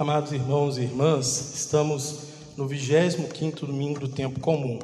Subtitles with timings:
[0.00, 2.20] Amados irmãos e irmãs, estamos
[2.56, 4.78] no 25º domingo do tempo comum.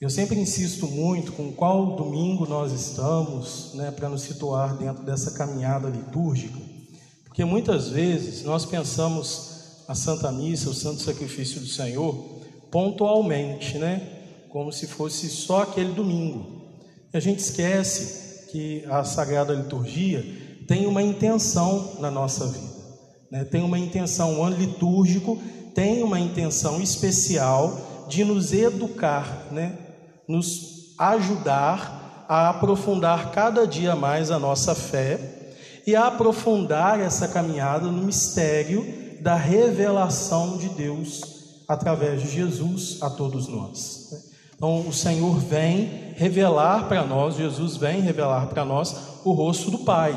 [0.00, 5.32] Eu sempre insisto muito com qual domingo nós estamos, né, para nos situar dentro dessa
[5.32, 6.56] caminhada litúrgica,
[7.24, 12.14] porque muitas vezes nós pensamos a Santa Missa, o Santo Sacrifício do Senhor,
[12.70, 14.20] pontualmente, né,
[14.50, 16.62] como se fosse só aquele domingo.
[17.12, 20.24] E a gente esquece que a Sagrada Liturgia
[20.68, 22.79] tem uma intenção na nossa vida
[23.30, 25.40] né, tem uma intenção, o ano litúrgico
[25.74, 29.78] tem uma intenção especial de nos educar, né,
[30.28, 35.18] nos ajudar a aprofundar cada dia mais a nossa fé
[35.86, 38.86] e a aprofundar essa caminhada no mistério
[39.20, 41.20] da revelação de Deus
[41.66, 44.08] através de Jesus a todos nós.
[44.12, 44.18] Né.
[44.56, 49.78] Então, o Senhor vem revelar para nós, Jesus vem revelar para nós o rosto do
[49.78, 50.14] Pai.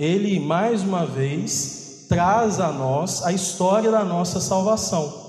[0.00, 1.77] Ele, mais uma vez,
[2.08, 5.28] traz a nós a história da nossa salvação.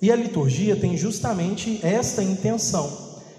[0.00, 2.90] E a liturgia tem justamente esta intenção.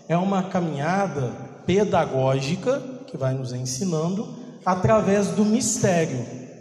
[0.09, 1.31] É uma caminhada
[1.65, 4.27] pedagógica que vai nos ensinando
[4.65, 6.17] através do mistério,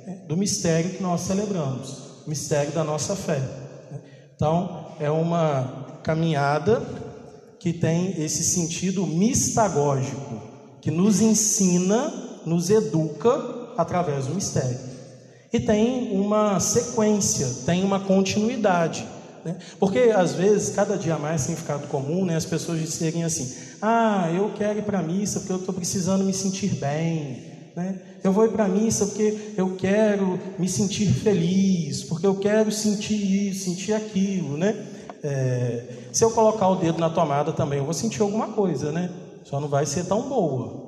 [0.07, 0.19] né?
[0.29, 3.39] do mistério que nós celebramos, mistério da nossa fé.
[3.91, 4.01] Né?
[4.37, 6.83] Então, é uma caminhada
[7.59, 10.43] que tem esse sentido mistagógico,
[10.83, 12.13] que nos ensina,
[12.45, 14.94] nos educa através do mistério
[15.55, 19.07] e tem uma sequência, tem uma continuidade.
[19.45, 19.57] Né?
[19.79, 24.29] Porque às vezes, cada dia mais tem ficado comum né, as pessoas dizerem assim: Ah,
[24.35, 27.55] eu quero ir para a missa porque eu estou precisando me sentir bem.
[27.77, 28.01] Né?
[28.25, 32.73] Eu vou ir para a missa porque eu quero me sentir feliz, porque eu quero
[32.73, 34.57] sentir isso, sentir aquilo.
[34.57, 34.75] Né?
[35.23, 39.09] É, se eu colocar o dedo na tomada também, eu vou sentir alguma coisa, né?
[39.45, 40.84] só não vai ser tão boa.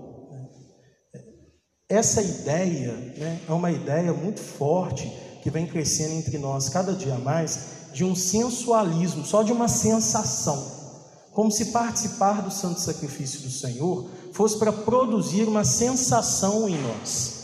[1.88, 5.08] Essa ideia né, é uma ideia muito forte
[5.40, 10.66] que vem crescendo entre nós cada dia mais de um sensualismo, só de uma sensação.
[11.32, 17.34] Como se participar do santo sacrifício do Senhor fosse para produzir uma sensação em nós.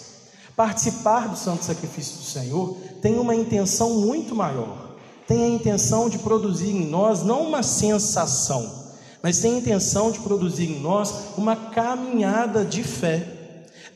[0.56, 4.97] Participar do santo sacrifício do Senhor tem uma intenção muito maior.
[5.25, 8.91] Tem a intenção de produzir em nós não uma sensação,
[9.22, 13.41] mas tem a intenção de produzir em nós uma caminhada de fé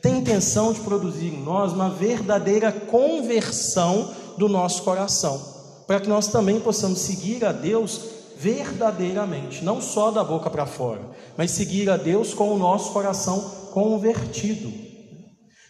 [0.01, 5.41] tem intenção de produzir em nós uma verdadeira conversão do nosso coração,
[5.85, 8.01] para que nós também possamos seguir a Deus
[8.37, 11.01] verdadeiramente, não só da boca para fora,
[11.35, 13.39] mas seguir a Deus com o nosso coração
[13.71, 14.71] convertido.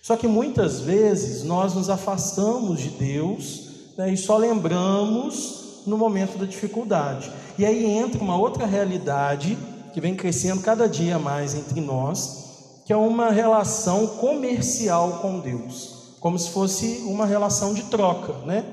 [0.01, 3.67] Só que muitas vezes nós nos afastamos de Deus
[3.97, 7.31] né, e só lembramos no momento da dificuldade.
[7.57, 9.57] E aí entra uma outra realidade
[9.93, 12.46] que vem crescendo cada dia mais entre nós,
[12.87, 18.63] que é uma relação comercial com Deus, como se fosse uma relação de troca, né?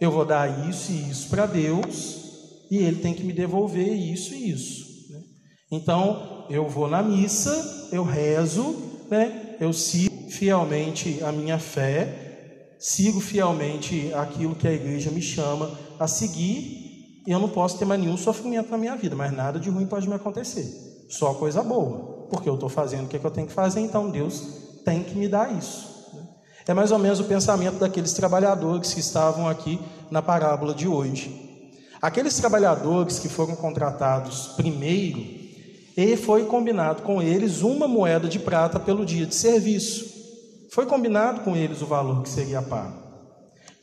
[0.00, 4.32] Eu vou dar isso e isso para Deus e Ele tem que me devolver isso
[4.32, 5.12] e isso.
[5.12, 5.20] Né?
[5.70, 8.76] Então eu vou na missa, eu rezo,
[9.10, 9.56] né?
[9.60, 16.08] Eu sigo fielmente a minha fé, sigo fielmente aquilo que a igreja me chama a
[16.08, 19.68] seguir e eu não posso ter mais nenhum sofrimento na minha vida, mas nada de
[19.68, 20.64] ruim pode me acontecer,
[21.10, 23.80] só coisa boa porque eu estou fazendo o que, é que eu tenho que fazer,
[23.80, 24.42] então Deus
[24.84, 25.90] tem que me dar isso.
[26.66, 29.80] É mais ou menos o pensamento daqueles trabalhadores que estavam aqui
[30.10, 31.48] na parábola de hoje.
[32.00, 35.40] Aqueles trabalhadores que foram contratados primeiro,
[35.96, 40.08] e foi combinado com eles uma moeda de prata pelo dia de serviço.
[40.70, 42.94] Foi combinado com eles o valor que seria pago.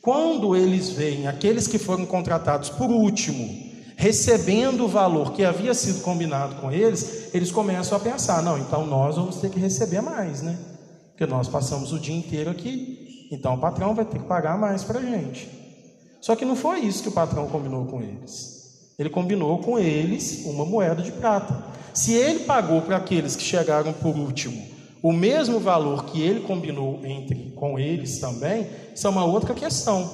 [0.00, 3.67] Quando eles veem aqueles que foram contratados por último,
[3.98, 8.86] recebendo o valor que havia sido combinado com eles, eles começam a pensar: não, então
[8.86, 10.56] nós vamos ter que receber mais, né?
[11.10, 14.84] Porque nós passamos o dia inteiro aqui, então o patrão vai ter que pagar mais
[14.84, 15.50] para a gente.
[16.20, 18.56] Só que não foi isso que o patrão combinou com eles.
[18.96, 21.64] Ele combinou com eles uma moeda de prata.
[21.92, 27.00] Se ele pagou para aqueles que chegaram por último o mesmo valor que ele combinou
[27.04, 30.08] entre com eles também, isso é uma outra questão.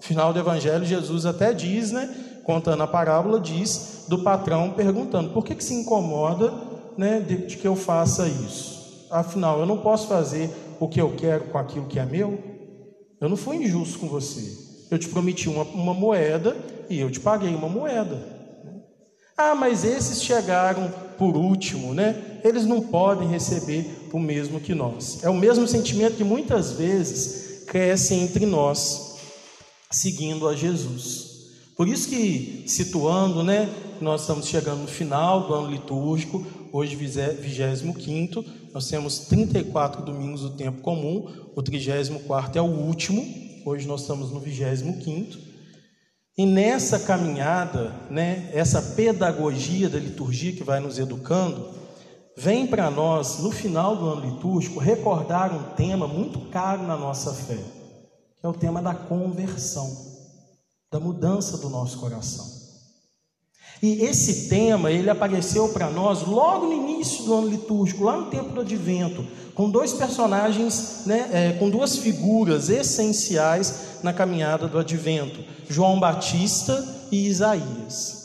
[0.00, 2.31] Final do Evangelho, Jesus até diz, né?
[2.44, 6.52] Contando a parábola, diz do patrão perguntando: por que, que se incomoda
[6.96, 9.06] né, de, de que eu faça isso?
[9.10, 10.50] Afinal, eu não posso fazer
[10.80, 12.38] o que eu quero com aquilo que é meu?
[13.20, 14.58] Eu não fui injusto com você.
[14.90, 16.56] Eu te prometi uma, uma moeda
[16.88, 18.32] e eu te paguei uma moeda.
[19.36, 22.40] Ah, mas esses chegaram por último, né?
[22.44, 25.22] Eles não podem receber o mesmo que nós.
[25.22, 29.16] É o mesmo sentimento que muitas vezes cresce entre nós,
[29.90, 31.31] seguindo a Jesus.
[31.82, 33.68] Por isso que, situando, né,
[34.00, 40.50] nós estamos chegando no final do ano litúrgico, hoje 25, nós temos 34 domingos do
[40.50, 43.26] tempo comum, o 34 é o último,
[43.66, 45.36] hoje nós estamos no 25
[46.38, 51.68] e nessa caminhada, né, essa pedagogia da liturgia que vai nos educando,
[52.38, 57.32] vem para nós, no final do ano litúrgico, recordar um tema muito caro na nossa
[57.32, 57.58] fé,
[58.38, 60.11] que é o tema da conversão,
[60.92, 62.46] da mudança do nosso coração.
[63.82, 68.26] E esse tema, ele apareceu para nós logo no início do ano litúrgico, lá no
[68.26, 74.78] tempo do advento, com dois personagens, né, é, com duas figuras essenciais na caminhada do
[74.78, 78.18] advento: João Batista e Isaías,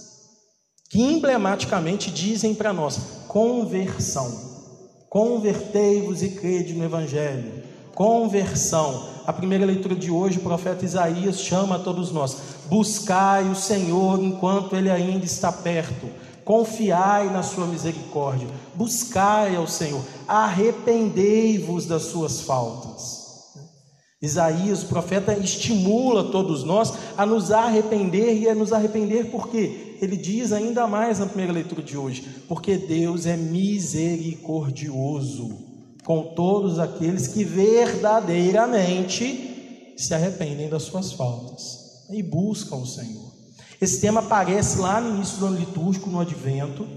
[0.89, 4.45] que emblematicamente dizem para nós: conversão.
[5.09, 7.63] Convertei-vos e crede no Evangelho.
[7.95, 9.16] Conversão.
[9.27, 12.37] A primeira leitura de hoje, o profeta Isaías chama a todos nós:
[12.69, 16.07] buscai o Senhor enquanto ele ainda está perto,
[16.45, 23.27] confiai na sua misericórdia, buscai ao Senhor, arrependei-vos das suas faltas.
[24.21, 30.15] Isaías, o profeta, estimula todos nós a nos arrepender e a nos arrepender porque ele
[30.15, 35.66] diz ainda mais na primeira leitura de hoje: porque Deus é misericordioso
[36.07, 43.29] com todos aqueles que verdadeiramente se arrependem das suas faltas e buscam o Senhor.
[43.81, 46.87] Esse tema aparece lá no início do ano litúrgico, no advento,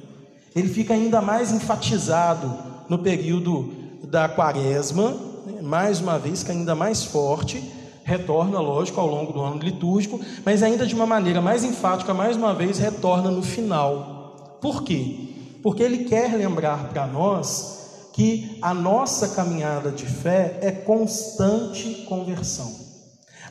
[0.54, 2.56] ele fica ainda mais enfatizado
[2.88, 3.74] no período
[4.04, 5.10] da quaresma,
[5.44, 5.60] né?
[5.60, 7.60] mais uma vez, que ainda mais forte,
[8.04, 12.36] retorna, lógico, ao longo do ano litúrgico, mas ainda de uma maneira mais enfática, mais
[12.36, 14.58] uma vez, retorna no final.
[14.60, 15.30] Por quê?
[15.64, 17.79] Porque ele quer lembrar para nós
[18.12, 22.90] que a nossa caminhada de fé é constante conversão.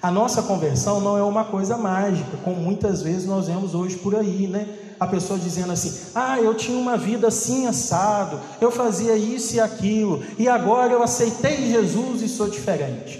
[0.01, 4.15] A nossa conversão não é uma coisa mágica, como muitas vezes nós vemos hoje por
[4.15, 4.67] aí, né?
[4.97, 9.59] A pessoa dizendo assim: ah, eu tinha uma vida assim assado, eu fazia isso e
[9.59, 13.19] aquilo, e agora eu aceitei Jesus e sou diferente.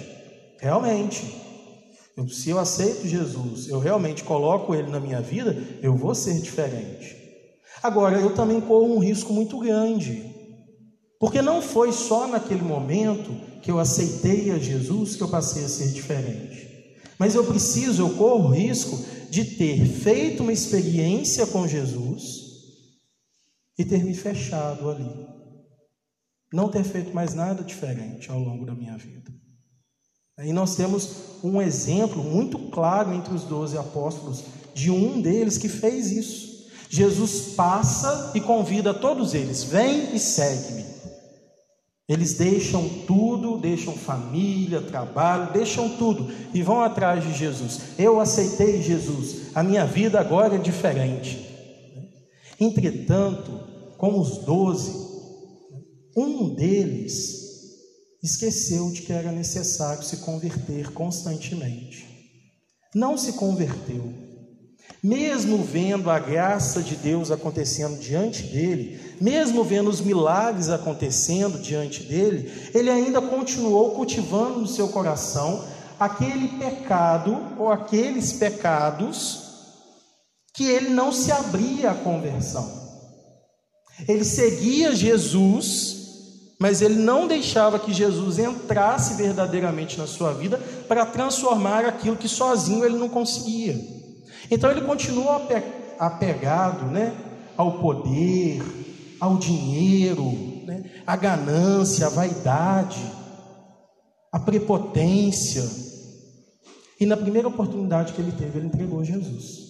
[0.58, 1.36] Realmente,
[2.16, 6.40] eu, se eu aceito Jesus, eu realmente coloco Ele na minha vida, eu vou ser
[6.42, 7.18] diferente.
[7.82, 10.29] Agora, eu também corro um risco muito grande,
[11.20, 15.70] porque não foi só naquele momento que eu aceitei a Jesus que eu passei a
[15.70, 16.70] ser diferente.
[17.20, 18.98] Mas eu preciso, eu corro o risco
[19.30, 22.40] de ter feito uma experiência com Jesus
[23.78, 25.28] e ter me fechado ali.
[26.54, 29.32] Não ter feito mais nada diferente ao longo da minha vida.
[30.38, 31.10] Aí nós temos
[31.44, 36.50] um exemplo muito claro entre os doze apóstolos de um deles que fez isso.
[36.90, 40.99] Jesus passa e convida todos eles: vem e segue-me.
[42.10, 47.82] Eles deixam tudo, deixam família, trabalho, deixam tudo e vão atrás de Jesus.
[48.00, 51.48] Eu aceitei Jesus, a minha vida agora é diferente.
[52.60, 53.52] Entretanto,
[53.96, 54.92] com os doze,
[56.18, 57.48] um deles
[58.24, 62.08] esqueceu de que era necessário se converter constantemente.
[62.96, 64.29] Não se converteu
[65.02, 72.04] mesmo vendo a graça de Deus acontecendo diante dele, mesmo vendo os milagres acontecendo diante
[72.04, 75.66] dele, ele ainda continuou cultivando no seu coração
[76.00, 79.50] aquele pecado ou aqueles pecados
[80.54, 82.80] que ele não se abria à conversão.
[84.08, 85.98] Ele seguia Jesus,
[86.60, 90.58] mas ele não deixava que Jesus entrasse verdadeiramente na sua vida
[90.88, 93.99] para transformar aquilo que sozinho ele não conseguia.
[94.52, 95.48] Então ele continua
[96.00, 97.16] apegado né,
[97.56, 98.64] ao poder,
[99.20, 100.26] ao dinheiro,
[100.66, 103.00] né, à ganância, à vaidade,
[104.32, 105.64] à prepotência.
[107.00, 109.70] E na primeira oportunidade que ele teve, ele entregou Jesus.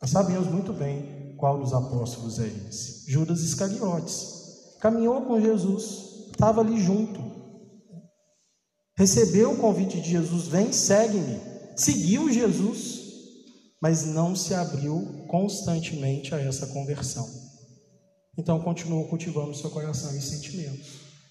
[0.00, 3.10] Nós sabemos muito bem qual dos apóstolos é esse.
[3.10, 4.34] Judas Iscariotes.
[4.80, 7.20] Caminhou com Jesus, estava ali junto.
[8.96, 11.40] Recebeu o convite de Jesus: vem, segue-me.
[11.76, 12.95] Seguiu Jesus
[13.80, 17.26] mas não se abriu constantemente a essa conversão.
[18.38, 20.88] Então continuou cultivando seu coração e sentimentos,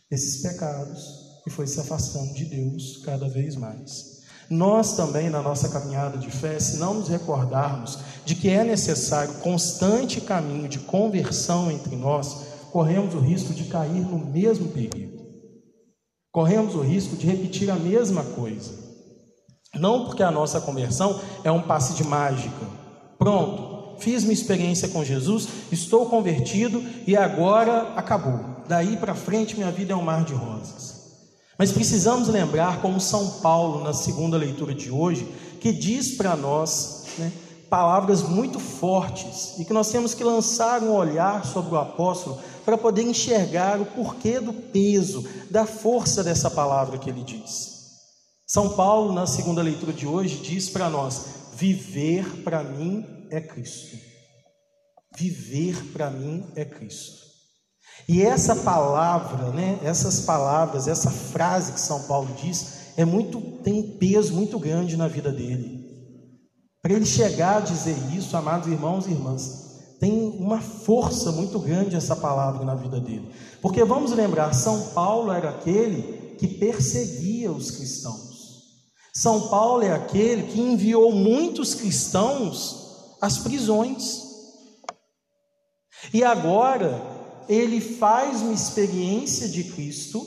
[0.10, 4.16] esses pecados, e foi se afastando de Deus cada vez mais.
[4.50, 9.34] Nós também, na nossa caminhada de fé, se não nos recordarmos de que é necessário
[9.36, 15.16] constante caminho de conversão entre nós, corremos o risco de cair no mesmo perigo.
[16.32, 18.85] Corremos o risco de repetir a mesma coisa.
[19.80, 22.66] Não porque a nossa conversão é um passe de mágica.
[23.18, 28.40] Pronto, fiz minha experiência com Jesus, estou convertido e agora acabou.
[28.68, 30.96] Daí para frente minha vida é um mar de rosas.
[31.58, 35.26] Mas precisamos lembrar, como São Paulo, na segunda leitura de hoje,
[35.62, 37.32] que diz para nós né,
[37.70, 42.78] palavras muito fortes e que nós temos que lançar um olhar sobre o apóstolo para
[42.78, 47.75] poder enxergar o porquê do peso, da força dessa palavra que ele diz.
[48.56, 51.26] São Paulo, na segunda leitura de hoje, diz para nós:
[51.58, 53.98] viver para mim é Cristo.
[55.14, 57.18] Viver para mim é Cristo.
[58.08, 63.74] E essa palavra, né, essas palavras, essa frase que São Paulo diz, é muito tem
[63.74, 65.84] um peso muito grande na vida dele.
[66.82, 71.98] Para ele chegar a dizer isso, amados irmãos e irmãs, tem uma força muito grande
[71.98, 73.30] essa palavra na vida dele.
[73.62, 78.25] Porque vamos lembrar, São Paulo era aquele que perseguia os cristãos.
[79.16, 84.24] São Paulo é aquele que enviou muitos cristãos às prisões.
[86.14, 87.02] E agora
[87.48, 90.22] ele faz uma experiência de Cristo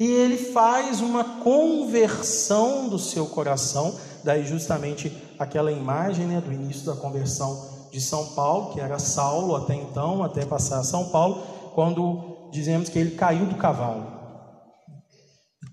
[0.00, 6.84] e ele faz uma conversão do seu coração, daí justamente aquela imagem né, do início
[6.84, 11.42] da conversão de São Paulo, que era Saulo até então, até passar a São Paulo,
[11.72, 14.10] quando dizemos que ele caiu do cavalo.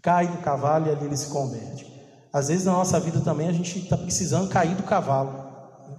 [0.04, 1.89] Cai do cavalo e ali ele se converte.
[2.32, 5.98] Às vezes na nossa vida também a gente está precisando cair do cavalo, né,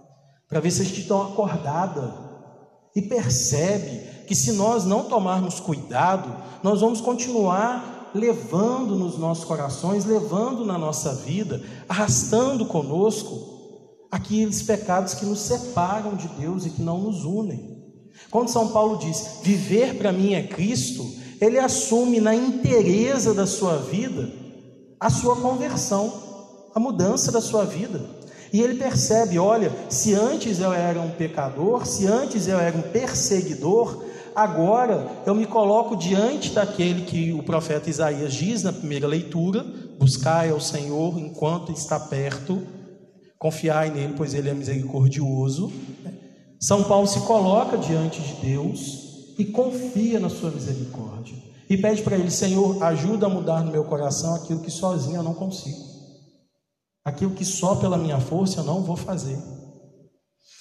[0.49, 2.14] para ver se a gente uma acordada
[2.94, 10.04] e percebe que se nós não tomarmos cuidado, nós vamos continuar levando nos nossos corações,
[10.04, 13.50] levando na nossa vida, arrastando conosco
[14.10, 17.78] aqueles pecados que nos separam de Deus e que não nos unem.
[18.30, 21.04] Quando São Paulo diz: "Viver para mim é Cristo",
[21.40, 24.39] ele assume na inteireza da sua vida
[25.00, 26.12] a sua conversão,
[26.75, 28.00] a mudança da sua vida.
[28.52, 32.83] E ele percebe: olha, se antes eu era um pecador, se antes eu era um
[32.83, 34.04] perseguidor,
[34.35, 39.64] agora eu me coloco diante daquele que o profeta Isaías diz na primeira leitura:
[39.99, 42.62] buscai ao Senhor enquanto está perto,
[43.38, 45.73] confiai nele, pois ele é misericordioso.
[46.61, 51.39] São Paulo se coloca diante de Deus e confia na sua misericórdia.
[51.70, 55.22] E pede para ele: Senhor, ajuda a mudar no meu coração aquilo que sozinho eu
[55.22, 55.78] não consigo.
[57.04, 59.38] Aquilo que só pela minha força eu não vou fazer.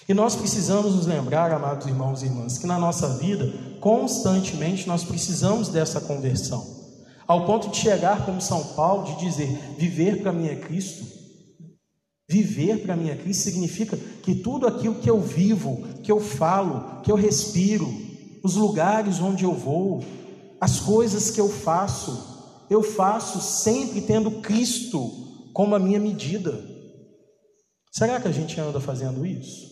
[0.07, 5.03] E nós precisamos nos lembrar, amados irmãos e irmãs, que na nossa vida, constantemente nós
[5.03, 6.63] precisamos dessa conversão,
[7.27, 11.17] ao ponto de chegar como São Paulo, de dizer: viver para mim é Cristo.
[12.29, 17.01] Viver para mim é Cristo significa que tudo aquilo que eu vivo, que eu falo,
[17.01, 17.91] que eu respiro,
[18.43, 20.03] os lugares onde eu vou,
[20.59, 25.09] as coisas que eu faço, eu faço sempre tendo Cristo
[25.53, 26.63] como a minha medida.
[27.91, 29.69] Será que a gente anda fazendo isso?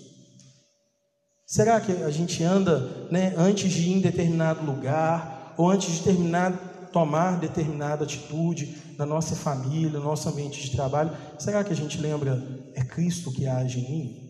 [1.45, 6.03] Será que a gente anda, né, antes de ir em determinado lugar, ou antes de
[6.03, 6.51] terminar,
[6.91, 11.99] tomar determinada atitude na nossa família, no nosso ambiente de trabalho, será que a gente
[12.01, 14.26] lembra, é Cristo que age em mim?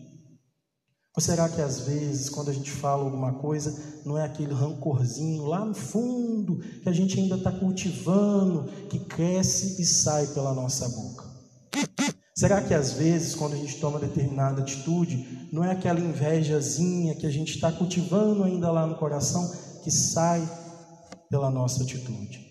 [1.16, 5.46] Ou será que às vezes, quando a gente fala alguma coisa, não é aquele rancorzinho
[5.46, 10.88] lá no fundo, que a gente ainda está cultivando, que cresce e sai pela nossa
[10.88, 11.28] boca?
[12.36, 17.26] Será que às vezes, quando a gente toma determinada atitude, não é aquela invejazinha que
[17.26, 20.48] a gente está cultivando ainda lá no coração que sai
[21.28, 22.46] pela nossa atitude?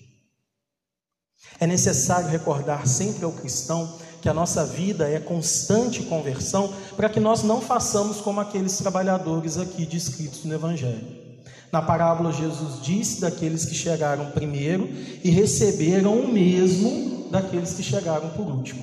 [1.58, 7.20] É necessário recordar sempre ao cristão que a nossa vida é constante conversão para que
[7.20, 11.28] nós não façamos como aqueles trabalhadores aqui descritos no Evangelho.
[11.72, 14.90] Na parábola, Jesus disse daqueles que chegaram primeiro
[15.24, 18.82] e receberam o mesmo daqueles que chegaram por último.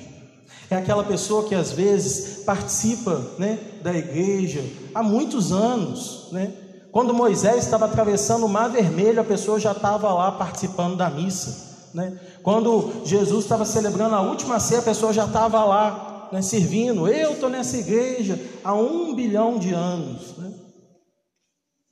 [0.69, 4.63] É aquela pessoa que às vezes participa né, da igreja
[4.93, 6.29] há muitos anos.
[6.31, 6.51] Né?
[6.91, 11.64] Quando Moisés estava atravessando o Mar Vermelho, a pessoa já estava lá participando da missa.
[11.95, 12.19] Né?
[12.43, 17.07] Quando Jesus estava celebrando a última ceia, a pessoa já estava lá né, servindo.
[17.07, 20.37] Eu estou nessa igreja há um bilhão de anos.
[20.37, 20.53] Né?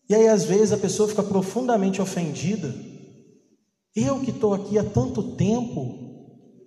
[0.10, 2.75] E aí, às vezes, a pessoa fica profundamente ofendida.
[3.95, 5.98] Eu que estou aqui há tanto tempo,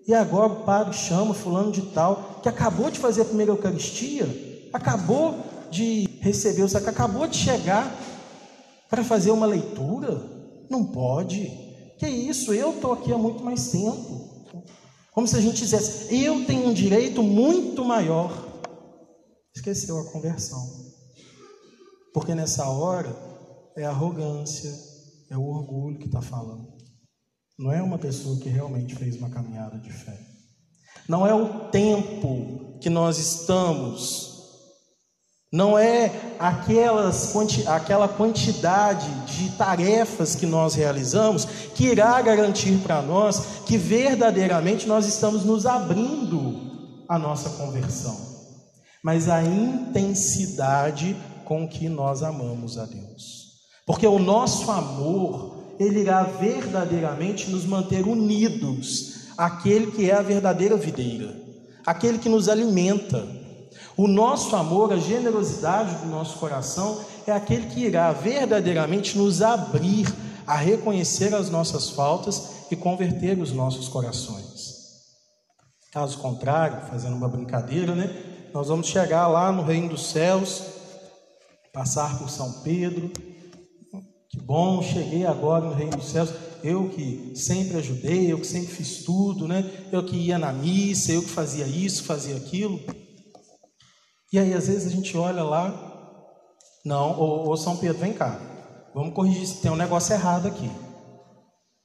[0.09, 4.27] e agora o padre chama fulano de tal, que acabou de fazer a primeira Eucaristia,
[4.73, 5.35] acabou
[5.71, 7.95] de receber o sacramento, acabou de chegar
[8.89, 10.23] para fazer uma leitura.
[10.71, 11.66] Não pode.
[11.99, 12.53] Que isso?
[12.53, 14.37] Eu estou aqui há muito mais tempo.
[15.13, 18.31] Como se a gente dissesse, eu tenho um direito muito maior.
[19.55, 20.61] Esqueceu a conversão.
[22.13, 23.15] Porque nessa hora
[23.77, 24.71] é a arrogância,
[25.31, 26.67] é o orgulho que está falando.
[27.59, 30.19] Não é uma pessoa que realmente fez uma caminhada de fé.
[31.09, 34.26] Não é o tempo que nós estamos.
[35.53, 37.35] Não é aquelas,
[37.67, 45.07] aquela quantidade de tarefas que nós realizamos que irá garantir para nós que verdadeiramente nós
[45.07, 48.17] estamos nos abrindo à nossa conversão,
[49.03, 53.47] mas a intensidade com que nós amamos a Deus.
[53.87, 60.77] Porque o nosso amor ele irá verdadeiramente nos manter unidos aquele que é a verdadeira
[60.77, 61.37] videira,
[61.85, 63.36] aquele que nos alimenta.
[63.97, 70.07] O nosso amor, a generosidade do nosso coração é aquele que irá verdadeiramente nos abrir
[70.47, 74.77] a reconhecer as nossas faltas e converter os nossos corações.
[75.93, 78.51] Caso contrário, fazendo uma brincadeira, né?
[78.53, 80.63] Nós vamos chegar lá no reino dos céus,
[81.73, 83.11] passar por São Pedro.
[84.31, 86.31] Que bom, cheguei agora no reino dos céus.
[86.63, 89.71] Eu que sempre ajudei, eu que sempre fiz tudo, né?
[89.91, 92.81] Eu que ia na missa, eu que fazia isso, fazia aquilo.
[94.37, 95.73] E aí, às vezes, a gente olha lá,
[96.85, 98.39] não, ô, ô São Pedro, vem cá,
[98.95, 100.71] vamos corrigir se tem um negócio errado aqui.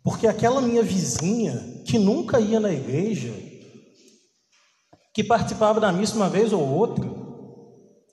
[0.03, 3.34] Porque aquela minha vizinha, que nunca ia na igreja,
[5.13, 7.10] que participava da missa uma vez ou outra,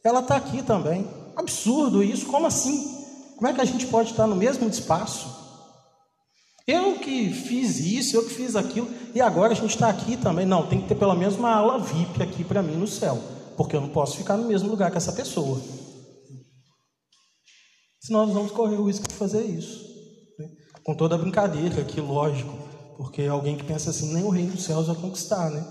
[0.05, 1.05] ela está aqui também.
[1.35, 2.97] Absurdo isso, como assim?
[3.35, 5.37] Como é que a gente pode estar no mesmo espaço?
[6.65, 10.47] Eu que fiz isso, eu que fiz aquilo, e agora a gente está aqui também.
[10.47, 13.21] Não, tem que ter pelo menos uma aula VIP aqui para mim no céu,
[13.59, 15.61] porque eu não posso ficar no mesmo lugar que essa pessoa.
[18.01, 19.85] Senão nós vamos correr o risco de fazer isso.
[20.85, 22.57] Com toda a brincadeira aqui, lógico,
[22.97, 25.67] porque alguém que pensa assim, nem o reino dos céus vai conquistar, né?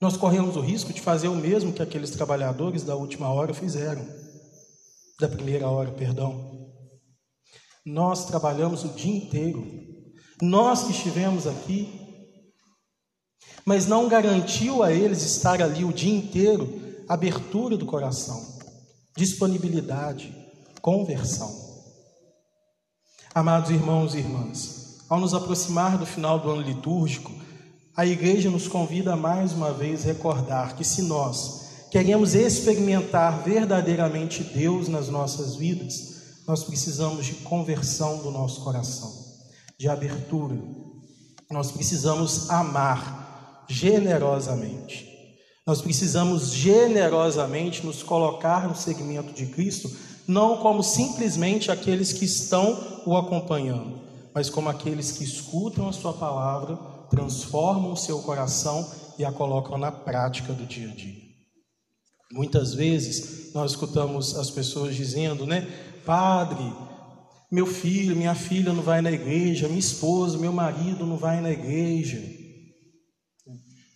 [0.00, 4.04] Nós corremos o risco de fazer o mesmo que aqueles trabalhadores da última hora fizeram,
[5.20, 6.72] da primeira hora, perdão.
[7.84, 9.66] Nós trabalhamos o dia inteiro,
[10.40, 11.95] nós que estivemos aqui,
[13.66, 18.40] mas não garantiu a eles estar ali o dia inteiro abertura do coração,
[19.16, 20.32] disponibilidade,
[20.80, 21.50] conversão.
[23.34, 27.32] Amados irmãos e irmãs, ao nos aproximar do final do ano litúrgico,
[27.96, 34.44] a igreja nos convida mais uma vez a recordar que se nós queremos experimentar verdadeiramente
[34.44, 36.14] Deus nas nossas vidas,
[36.46, 39.12] nós precisamos de conversão do nosso coração,
[39.78, 40.56] de abertura.
[41.50, 43.25] Nós precisamos amar
[43.68, 45.06] generosamente.
[45.66, 49.90] Nós precisamos generosamente nos colocar no segmento de Cristo
[50.26, 54.00] não como simplesmente aqueles que estão o acompanhando,
[54.34, 56.76] mas como aqueles que escutam a sua palavra,
[57.08, 61.26] transformam o seu coração e a colocam na prática do dia a dia.
[62.32, 65.66] Muitas vezes nós escutamos as pessoas dizendo, né,
[66.04, 66.72] Padre,
[67.50, 71.50] meu filho, minha filha não vai na igreja, minha esposa, meu marido não vai na
[71.50, 72.20] igreja.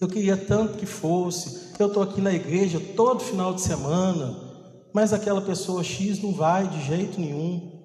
[0.00, 1.72] Eu queria tanto que fosse.
[1.78, 4.50] Eu estou aqui na igreja todo final de semana
[4.92, 7.78] mas aquela pessoa X não vai de jeito nenhum.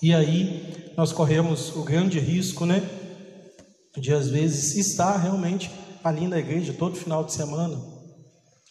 [0.00, 2.82] E aí nós corremos o grande risco, né,
[3.96, 5.70] de às vezes estar realmente
[6.02, 7.80] ali na igreja todo final de semana,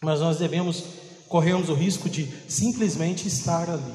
[0.02, 0.84] mas nós devemos
[1.28, 3.94] corremos o risco de simplesmente estar ali.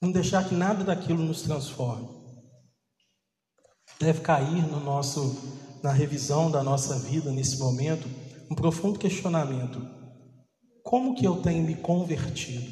[0.00, 2.17] Não deixar que nada daquilo nos transforme.
[4.00, 8.08] Deve cair no nosso na revisão da nossa vida nesse momento,
[8.50, 9.80] um profundo questionamento.
[10.82, 12.70] Como que eu tenho me convertido?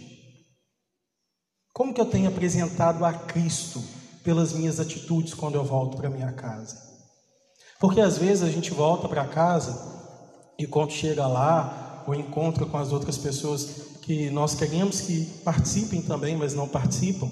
[1.73, 3.83] Como que eu tenho apresentado a Cristo
[4.25, 6.77] pelas minhas atitudes quando eu volto para minha casa?
[7.79, 9.95] Porque às vezes a gente volta para casa
[10.59, 16.01] e quando chega lá ou encontra com as outras pessoas que nós queremos que participem
[16.01, 17.31] também, mas não participam,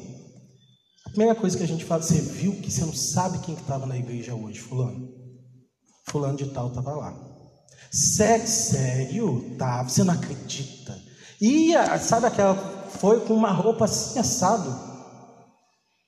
[1.15, 3.97] primeira coisa que a gente fala, você viu que você não sabe quem estava na
[3.97, 5.15] igreja hoje, fulano?
[6.09, 7.17] Fulano de tal estava lá.
[7.91, 9.57] Sério, sério?
[9.57, 11.01] Tá, você não acredita.
[11.41, 12.57] E sabe aquela.
[12.89, 14.75] Foi com uma roupa assim assado.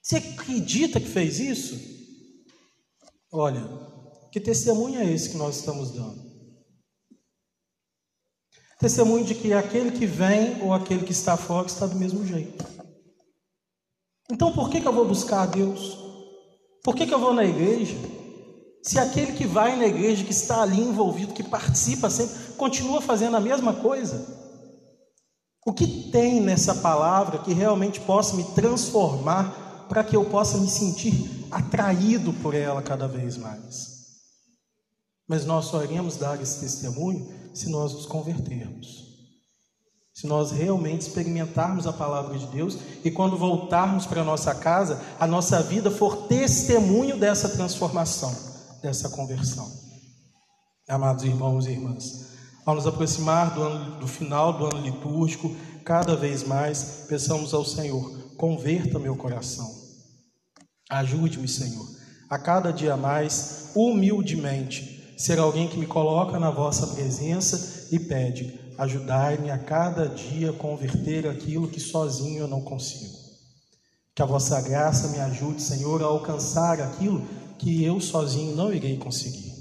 [0.03, 1.81] Você acredita que fez isso?
[3.33, 3.63] Olha,
[4.33, 6.27] que testemunho é esse que nós estamos dando?
[8.81, 12.76] Testemunho de que aquele que vem ou aquele que está fora está do mesmo jeito.
[14.31, 15.99] Então por que, que eu vou buscar a Deus?
[16.83, 17.97] Por que, que eu vou na igreja?
[18.83, 23.37] Se aquele que vai na igreja, que está ali envolvido, que participa sempre, continua fazendo
[23.37, 24.25] a mesma coisa,
[25.67, 30.69] o que tem nessa palavra que realmente possa me transformar para que eu possa me
[30.69, 33.97] sentir atraído por ela cada vez mais?
[35.29, 39.06] Mas nós só iremos dar esse testemunho se nós nos convertermos.
[40.17, 44.99] Se nós realmente experimentarmos a palavra de Deus e quando voltarmos para a nossa casa,
[45.21, 48.35] a nossa vida for testemunho dessa transformação
[48.81, 49.71] dessa conversão.
[50.89, 52.29] Amados irmãos e irmãs,
[52.65, 57.65] ao nos aproximar do, ano, do final do ano litúrgico, cada vez mais peçamos ao
[57.65, 59.71] Senhor: converta meu coração.
[60.89, 61.87] Ajude-me, Senhor,
[62.31, 68.66] a cada dia mais, humildemente, ser alguém que me coloca na vossa presença e pede:
[68.79, 73.15] ajudai-me a cada dia converter aquilo que sozinho eu não consigo.
[74.15, 77.23] Que a vossa graça me ajude, Senhor, a alcançar aquilo
[77.59, 79.53] que eu sozinho não irei conseguir.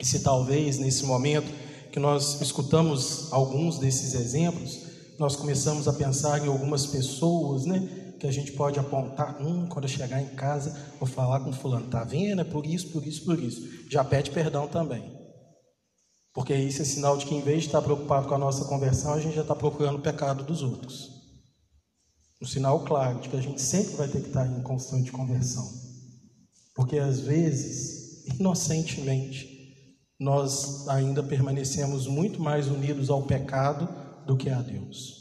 [0.00, 1.50] E se talvez nesse momento
[1.90, 4.80] que nós escutamos alguns desses exemplos,
[5.18, 8.14] nós começamos a pensar em algumas pessoas, né?
[8.20, 11.86] Que a gente pode apontar, hum, quando eu chegar em casa, vou falar com fulano,
[11.86, 12.40] tá vendo?
[12.40, 13.62] É por isso, por isso, por isso.
[13.90, 15.25] Já pede perdão também.
[16.36, 19.14] Porque isso é sinal de que, em vez de estar preocupado com a nossa conversão,
[19.14, 21.10] a gente já está procurando o pecado dos outros.
[22.42, 25.66] Um sinal claro de que a gente sempre vai ter que estar em constante conversão.
[26.74, 33.88] Porque às vezes, inocentemente, nós ainda permanecemos muito mais unidos ao pecado
[34.26, 35.14] do que a Deus.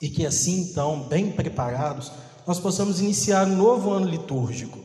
[0.00, 2.10] E que assim, então, bem preparados,
[2.46, 4.78] nós possamos iniciar um novo ano litúrgico,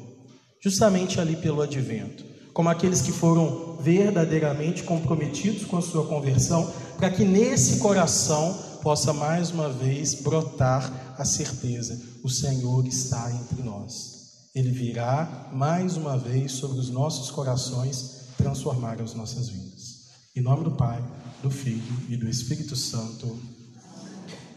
[0.61, 7.09] justamente ali pelo advento, como aqueles que foram verdadeiramente comprometidos com a sua conversão, para
[7.09, 14.21] que nesse coração possa mais uma vez brotar a certeza: o Senhor está entre nós.
[14.53, 20.01] Ele virá mais uma vez sobre os nossos corações transformar as nossas vidas.
[20.35, 21.01] Em nome do Pai,
[21.41, 23.39] do Filho e do Espírito Santo,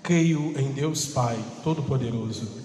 [0.03, 2.64] creio em Deus Pai Todo-Poderoso.